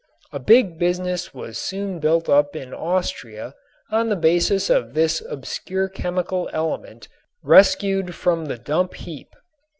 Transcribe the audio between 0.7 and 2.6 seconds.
business was soon built up